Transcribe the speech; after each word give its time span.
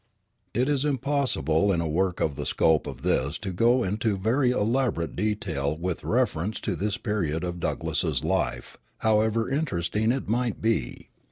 It 0.55 0.67
is 0.67 0.83
impossible 0.83 1.71
in 1.71 1.79
a 1.79 1.87
work 1.87 2.19
of 2.21 2.33
the 2.35 2.47
scope 2.47 2.87
of 2.87 3.03
this 3.03 3.37
to 3.37 3.51
go 3.51 3.83
into 3.83 4.17
very 4.17 4.49
elaborate 4.49 5.15
detail 5.15 5.77
with 5.77 6.03
reference 6.03 6.59
to 6.61 6.75
this 6.75 6.97
period 6.97 7.43
of 7.43 7.59
Douglass's 7.59 8.23
life, 8.23 8.77
however 9.05 9.47
interesting 9.47 10.11
it 10.11 10.27
might 10.27 10.59
be. 10.59 11.09